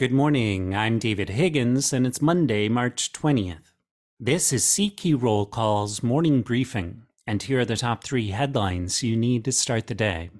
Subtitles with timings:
[0.00, 0.74] Good morning.
[0.74, 3.70] I'm David Higgins, and it's Monday, March 20th.
[4.18, 9.14] This is CQ Roll Call's morning briefing, and here are the top three headlines you
[9.14, 10.30] need to start the day.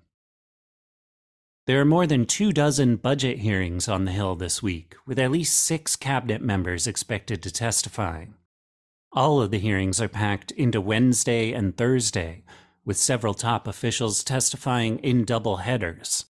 [1.66, 5.30] There are more than two dozen budget hearings on the Hill this week, with at
[5.30, 8.24] least six cabinet members expected to testify.
[9.12, 12.44] All of the hearings are packed into Wednesday and Thursday,
[12.86, 16.24] with several top officials testifying in double headers.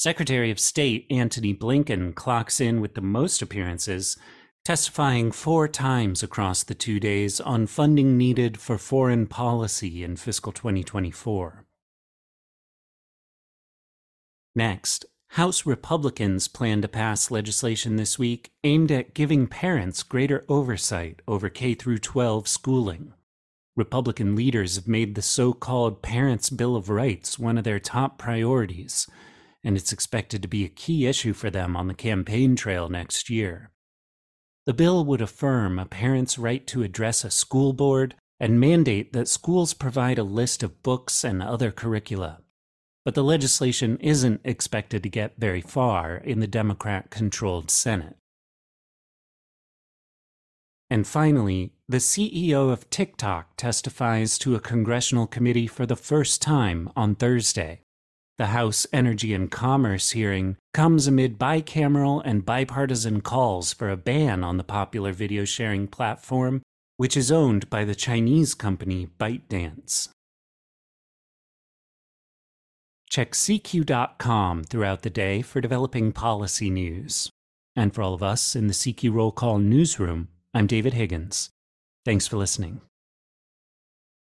[0.00, 4.16] Secretary of State Antony Blinken clocks in with the most appearances,
[4.64, 10.52] testifying four times across the two days on funding needed for foreign policy in fiscal
[10.52, 11.64] 2024.
[14.54, 21.22] Next, House Republicans plan to pass legislation this week aimed at giving parents greater oversight
[21.26, 23.14] over K 12 schooling.
[23.74, 28.16] Republican leaders have made the so called Parents' Bill of Rights one of their top
[28.16, 29.08] priorities
[29.68, 33.28] and it's expected to be a key issue for them on the campaign trail next
[33.28, 33.70] year.
[34.64, 39.28] The bill would affirm a parent's right to address a school board and mandate that
[39.28, 42.40] schools provide a list of books and other curricula.
[43.04, 48.16] But the legislation isn't expected to get very far in the Democrat controlled Senate.
[50.88, 56.90] And finally, the CEO of TikTok testifies to a congressional committee for the first time
[56.96, 57.82] on Thursday.
[58.38, 64.44] The House Energy and Commerce hearing comes amid bicameral and bipartisan calls for a ban
[64.44, 66.62] on the popular video sharing platform,
[66.98, 70.10] which is owned by the Chinese company ByteDance.
[73.10, 77.28] Check CQ.com throughout the day for developing policy news.
[77.74, 81.50] And for all of us in the CQ Roll Call newsroom, I'm David Higgins.
[82.04, 82.82] Thanks for listening.